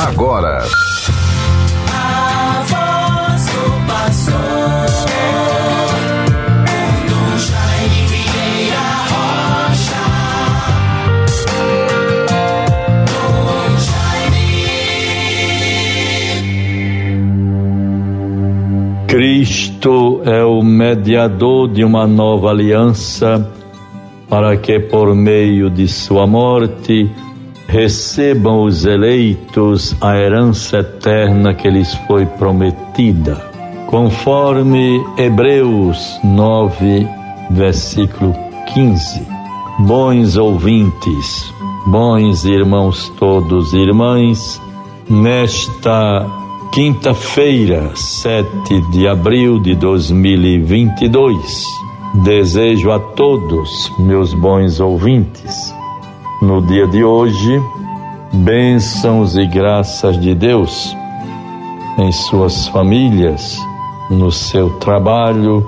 [0.00, 0.62] agora.
[19.06, 23.50] Cristo é o mediador de uma nova aliança,
[24.28, 27.10] para que por meio de sua morte
[27.70, 33.36] recebam os eleitos a herança eterna que lhes foi prometida,
[33.86, 37.06] conforme Hebreus 9,
[37.48, 38.34] versículo
[38.74, 39.24] 15.
[39.78, 41.54] Bons ouvintes,
[41.86, 44.60] bons irmãos todos e irmãs,
[45.08, 46.26] nesta
[46.72, 51.64] quinta-feira, 7 de abril de 2022,
[52.24, 55.72] desejo a todos, meus bons ouvintes,
[56.40, 57.62] no dia de hoje,
[58.32, 60.96] bênçãos e graças de Deus
[61.98, 63.58] em suas famílias,
[64.08, 65.66] no seu trabalho,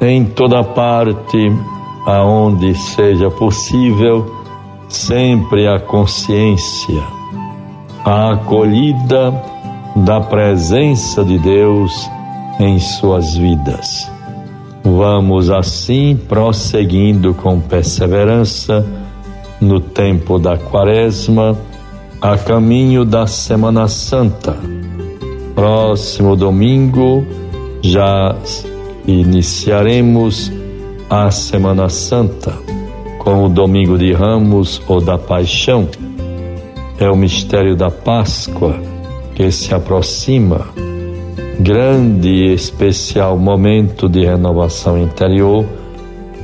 [0.00, 1.52] em toda parte
[2.06, 4.32] aonde seja possível,
[4.88, 7.02] sempre a consciência,
[8.04, 9.32] a acolhida
[9.96, 12.08] da presença de Deus
[12.60, 14.10] em suas vidas.
[14.84, 18.84] Vamos assim prosseguindo com perseverança
[19.62, 21.56] no tempo da Quaresma,
[22.20, 24.56] a caminho da Semana Santa.
[25.54, 27.24] Próximo domingo
[27.80, 28.34] já
[29.06, 30.52] iniciaremos
[31.08, 32.58] a Semana Santa
[33.18, 35.88] com o Domingo de Ramos ou da Paixão.
[36.98, 38.80] É o mistério da Páscoa
[39.36, 40.66] que se aproxima.
[41.60, 45.64] Grande e especial momento de renovação interior,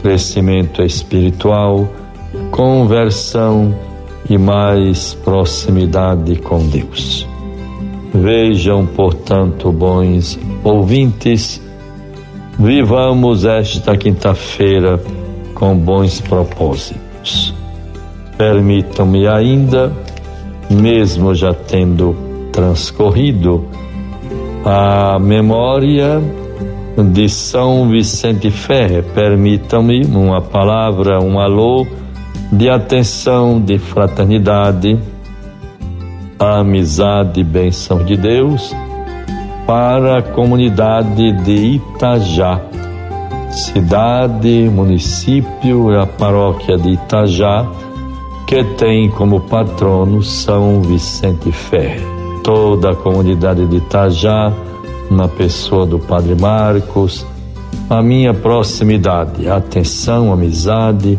[0.00, 1.86] crescimento espiritual
[2.52, 3.74] conversão
[4.28, 7.26] e mais proximidade com Deus.
[8.14, 11.60] Vejam, portanto, bons ouvintes,
[12.58, 15.00] vivamos esta quinta-feira
[15.54, 17.54] com bons propósitos.
[18.36, 19.90] Permitam-me ainda,
[20.70, 22.14] mesmo já tendo
[22.52, 23.64] transcorrido
[24.64, 26.20] a memória
[27.12, 31.86] de São Vicente Ferre, permitam-me uma palavra, um alô
[32.52, 34.98] de atenção, de fraternidade,
[36.38, 38.76] a amizade e bênção de Deus
[39.66, 42.60] para a comunidade de Itajá,
[43.50, 47.66] cidade, município e a paróquia de Itajá,
[48.46, 52.04] que tem como patrono São Vicente Ferre.
[52.44, 54.52] Toda a comunidade de Itajá,
[55.10, 57.24] na pessoa do Padre Marcos,
[57.88, 61.18] a minha proximidade, atenção, amizade,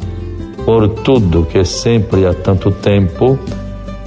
[0.66, 3.38] por tudo que sempre há tanto tempo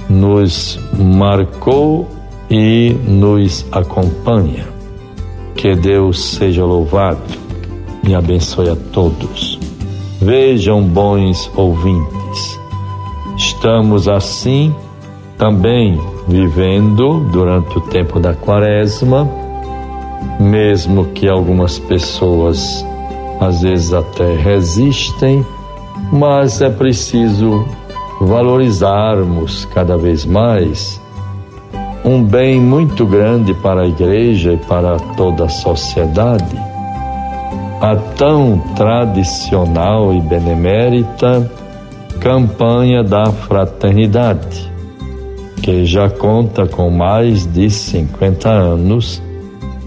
[0.09, 2.07] nos marcou
[2.49, 4.67] e nos acompanha.
[5.55, 7.21] Que Deus seja louvado
[8.07, 9.59] e abençoe a todos.
[10.21, 12.59] Vejam, bons ouvintes,
[13.37, 14.73] estamos assim
[15.37, 19.29] também vivendo durante o tempo da quaresma,
[20.39, 22.83] mesmo que algumas pessoas
[23.39, 25.45] às vezes até resistem
[26.11, 27.65] mas é preciso
[28.21, 30.99] valorizarmos cada vez mais
[32.07, 36.55] um bem muito grande para a igreja e para toda a sociedade,
[37.81, 41.51] a tão tradicional e benemérita
[42.21, 44.71] campanha da fraternidade,
[45.61, 49.21] que já conta com mais de 50 anos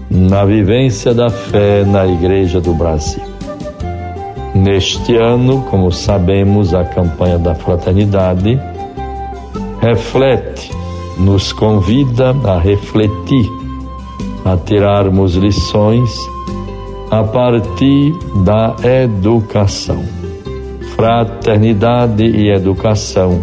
[0.09, 3.30] na vivência da fé na Igreja do Brasil.
[4.53, 8.59] Neste ano, como sabemos, a campanha da fraternidade
[9.79, 10.71] reflete,
[11.17, 13.49] nos convida a refletir,
[14.43, 16.11] a tirarmos lições
[17.09, 18.13] a partir
[18.43, 20.03] da educação.
[20.95, 23.41] Fraternidade e educação,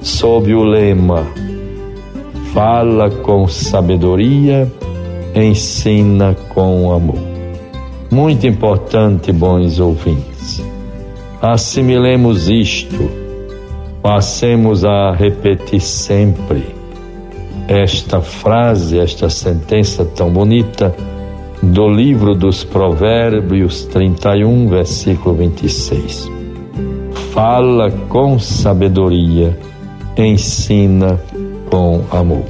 [0.00, 1.24] sob o lema
[2.54, 4.72] Fala com sabedoria,
[5.34, 7.33] ensina com amor.
[8.14, 10.62] Muito importante, bons ouvintes.
[11.42, 13.10] Assimilemos isto,
[14.00, 16.64] passemos a repetir sempre
[17.66, 20.94] esta frase, esta sentença tão bonita
[21.60, 26.30] do livro dos Provérbios 31, versículo 26.
[27.32, 29.58] Fala com sabedoria,
[30.16, 31.18] ensina
[31.68, 32.44] com amor.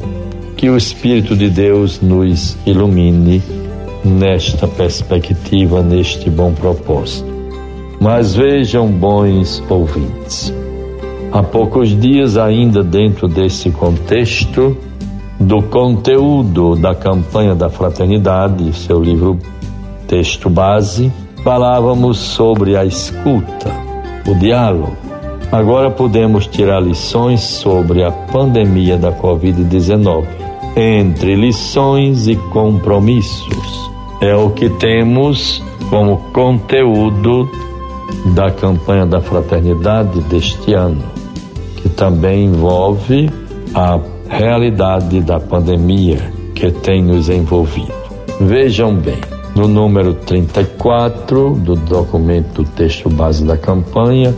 [0.58, 3.63] Que o Espírito de Deus nos ilumine
[4.05, 7.33] nesta perspectiva, neste bom propósito.
[8.01, 10.53] Mas vejam, bons ouvintes,
[11.33, 14.77] há poucos dias, ainda dentro desse contexto
[15.41, 19.39] do conteúdo da campanha da fraternidade, seu livro
[20.07, 21.11] texto base,
[21.43, 23.71] falávamos sobre a escuta,
[24.27, 24.97] o diálogo.
[25.50, 30.25] Agora podemos tirar lições sobre a pandemia da Covid-19,
[30.77, 33.94] entre lições e compromissos.
[34.25, 37.47] É o que temos como conteúdo
[38.35, 41.05] da campanha da fraternidade deste ano,
[41.76, 43.29] que também envolve
[43.75, 47.93] a realidade da pandemia que tem nos envolvido.
[48.41, 49.19] Vejam bem,
[49.55, 54.35] no número 34 do documento do texto base da campanha,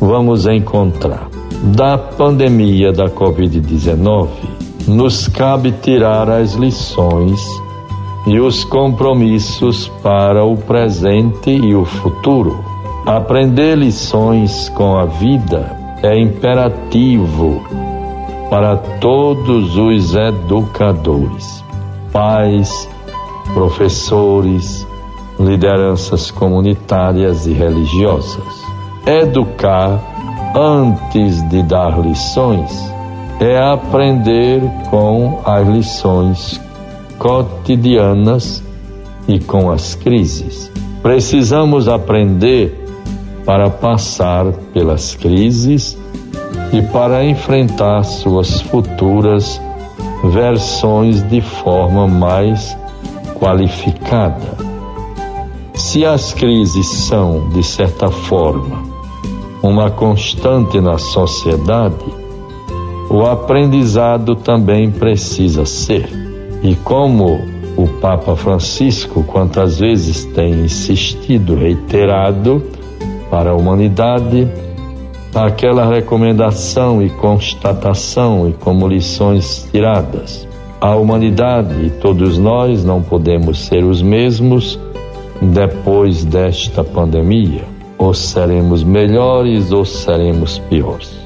[0.00, 1.28] vamos encontrar
[1.76, 4.28] da pandemia da Covid-19,
[4.88, 7.38] nos cabe tirar as lições
[8.26, 12.62] e os compromissos para o presente e o futuro.
[13.06, 17.62] Aprender lições com a vida é imperativo
[18.50, 21.64] para todos os educadores,
[22.12, 22.88] pais,
[23.54, 24.86] professores,
[25.38, 28.62] lideranças comunitárias e religiosas.
[29.06, 29.98] Educar
[30.54, 32.92] antes de dar lições
[33.40, 36.60] é aprender com as lições
[37.20, 38.64] cotidianas
[39.28, 40.72] e com as crises.
[41.02, 42.74] Precisamos aprender
[43.44, 45.98] para passar pelas crises
[46.72, 49.60] e para enfrentar suas futuras
[50.24, 52.74] versões de forma mais
[53.34, 54.56] qualificada.
[55.74, 58.82] Se as crises são, de certa forma,
[59.62, 62.04] uma constante na sociedade,
[63.10, 66.29] o aprendizado também precisa ser.
[66.62, 67.40] E como
[67.76, 72.62] o Papa Francisco quantas vezes tem insistido, reiterado
[73.30, 74.48] para a humanidade,
[75.34, 80.46] aquela recomendação e constatação e como lições tiradas.
[80.80, 84.78] A humanidade e todos nós não podemos ser os mesmos
[85.40, 87.64] depois desta pandemia.
[87.98, 91.20] Ou seremos melhores ou seremos piores.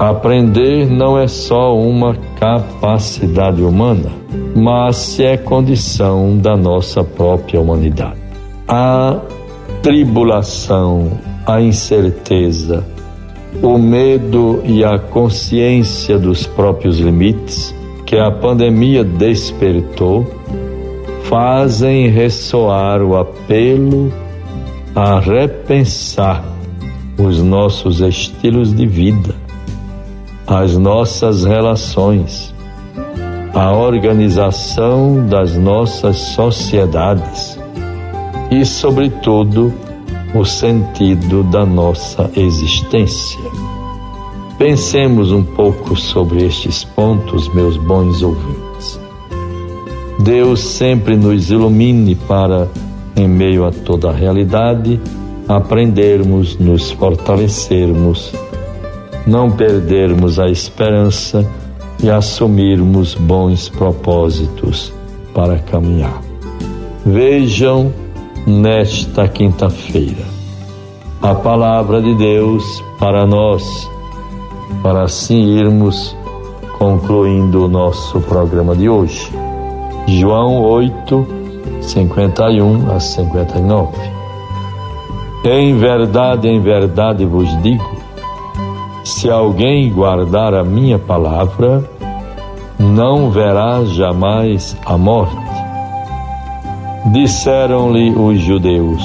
[0.00, 4.10] Aprender não é só uma capacidade humana,
[4.56, 8.18] mas é condição da nossa própria humanidade.
[8.66, 9.20] A
[9.82, 12.82] tribulação, a incerteza,
[13.62, 17.74] o medo e a consciência dos próprios limites
[18.06, 20.26] que a pandemia despertou
[21.24, 24.10] fazem ressoar o apelo
[24.96, 26.42] a repensar
[27.18, 29.34] os nossos estilos de vida,
[30.50, 32.52] as nossas relações,
[33.54, 37.56] a organização das nossas sociedades
[38.50, 39.72] e, sobretudo,
[40.34, 43.38] o sentido da nossa existência.
[44.58, 49.00] Pensemos um pouco sobre estes pontos, meus bons ouvintes.
[50.18, 52.68] Deus sempre nos ilumine para,
[53.14, 55.00] em meio a toda a realidade,
[55.46, 58.32] aprendermos, nos fortalecermos,
[59.30, 61.48] não perdermos a esperança
[62.02, 64.92] e assumirmos bons propósitos
[65.32, 66.20] para caminhar.
[67.06, 67.92] Vejam
[68.44, 70.24] nesta quinta-feira.
[71.22, 73.88] A palavra de Deus para nós,
[74.82, 76.16] para assim irmos
[76.76, 79.30] concluindo o nosso programa de hoje.
[80.08, 81.26] João 8,
[81.82, 83.96] 51 a 59.
[85.44, 87.99] Em verdade, em verdade vos digo:
[89.10, 91.84] se alguém guardar a minha palavra,
[92.78, 95.36] não verá jamais a morte.
[97.12, 99.02] Disseram-lhe os judeus: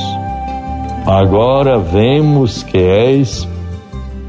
[1.06, 3.48] Agora vemos que és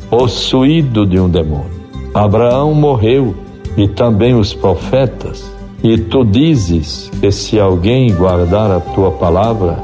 [0.09, 1.77] possuído de um demônio.
[2.15, 3.35] Abraão morreu
[3.77, 5.45] e também os profetas,
[5.83, 9.79] e tu dizes que se alguém guardar a tua palavra,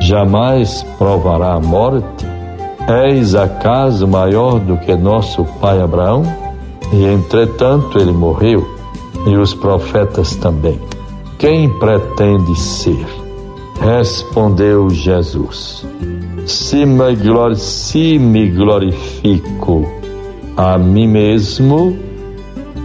[0.00, 2.17] jamais provará a morte?
[2.88, 6.22] És acaso maior do que nosso pai Abraão?
[6.90, 8.66] E entretanto ele morreu,
[9.26, 10.80] e os profetas também.
[11.38, 13.06] Quem pretende ser?
[13.78, 15.86] Respondeu Jesus:
[16.46, 19.86] Se me, se me glorifico
[20.56, 21.94] a mim mesmo,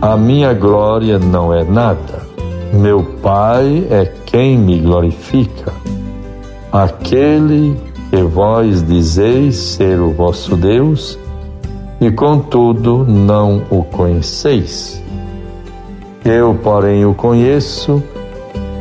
[0.02, 2.28] a minha glória não é nada.
[2.74, 5.72] Meu Pai é quem me glorifica.
[6.72, 11.18] Aquele que vós dizeis ser o vosso Deus,
[12.00, 15.02] e contudo não o conheceis.
[16.24, 18.04] Eu, porém, o conheço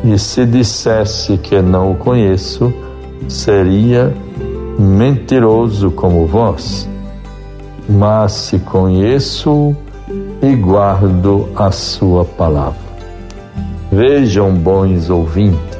[0.04, 2.72] e se dissesse que não o conheço,
[3.28, 4.12] seria
[4.78, 6.88] mentiroso como vós.
[7.88, 9.74] Mas se conheço
[10.42, 12.80] e guardo a sua palavra.
[13.90, 15.71] Vejam, bons ouvintes,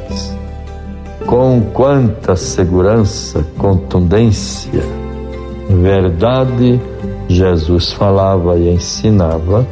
[1.26, 4.82] com quanta segurança, contundência,
[5.68, 6.80] verdade,
[7.28, 9.66] Jesus falava e ensinava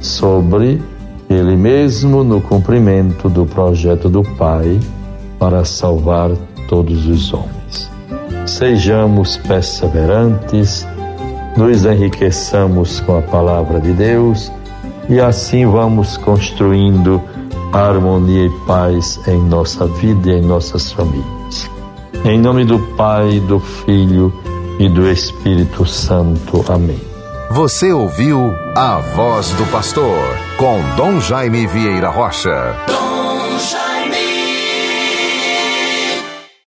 [0.00, 0.82] sobre
[1.28, 4.78] ele mesmo no cumprimento do projeto do Pai
[5.38, 6.30] para salvar
[6.68, 7.90] todos os homens.
[8.46, 10.86] Sejamos perseverantes,
[11.56, 14.52] nos enriqueçamos com a palavra de Deus
[15.08, 17.20] e assim vamos construindo
[17.76, 21.70] harmonia e paz em nossa vida e em nossas famílias.
[22.24, 24.32] Em nome do Pai, do Filho
[24.78, 26.64] e do Espírito Santo.
[26.68, 27.00] Amém.
[27.50, 30.18] Você ouviu a voz do pastor
[30.56, 32.74] com Dom Jaime Vieira Rocha.